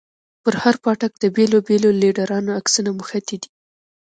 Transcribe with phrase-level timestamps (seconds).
[0.43, 3.49] پر هر پاټک د بېلو بېلو ليډرانو عکسونه مښتي دي.